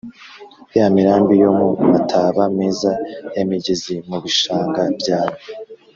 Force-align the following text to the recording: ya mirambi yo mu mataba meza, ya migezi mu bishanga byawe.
ya 0.77 0.85
mirambi 0.95 1.33
yo 1.43 1.49
mu 1.59 1.67
mataba 1.91 2.41
meza, 2.57 2.91
ya 3.35 3.43
migezi 3.49 3.95
mu 4.09 4.17
bishanga 4.23 4.81
byawe. 4.99 5.37